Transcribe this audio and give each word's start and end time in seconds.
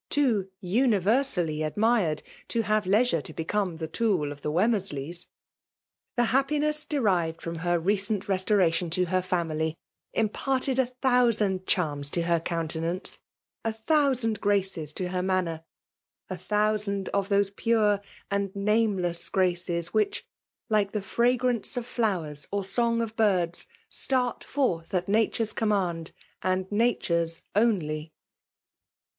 FKICALE 0.09 0.31
DOMINATION. 0.33 0.91
75 0.93 1.03
luuversaUy 1.45 1.59
adnuced, 1.73 2.21
to 2.47 2.63
htvre 2.63 2.85
leioore 2.87 3.21
to 3.23 3.33
become 3.35 3.77
the 3.77 3.87
tool 3.87 4.31
of 4.31 4.41
the 4.41 4.51
Wexnmeird^s. 4.51 5.27
The 6.17 6.23
happineBB 6.23 6.87
denved 6.89 7.41
from 7.43 7.55
her 7.57 7.77
recent 7.77 8.27
restoration 8.27 8.89
to 8.89 9.05
her 9.05 9.21
family, 9.21 9.77
imparted 10.13 10.79
a 10.79 10.87
thousand 10.87 11.67
charms 11.67 12.09
tp 12.09 12.23
her 12.23 12.39
coiuxtenanee— 12.39 13.19
a 13.63 13.71
thousand 13.71 14.41
graces 14.41 14.91
to 14.93 15.09
her 15.09 15.21
manner— 15.21 15.61
a 16.31 16.37
thousand 16.37 17.09
of 17.09 17.29
those 17.29 17.51
pure 17.51 18.01
and 18.31 18.55
name 18.55 18.97
Jess 18.99 19.29
graces 19.29 19.93
which, 19.93 20.25
like 20.67 20.93
the 20.93 21.03
fragrance 21.03 21.77
of 21.77 21.85
flowers, 21.85 22.47
or 22.51 22.63
song 22.63 23.01
of 23.03 23.15
birds, 23.15 23.67
start 23.87 24.43
forth 24.43 24.95
at 24.95 25.07
Nature's 25.07 25.53
command, 25.53 26.11
and 26.41 26.65
Nature's 26.71 27.43
only. 27.55 28.11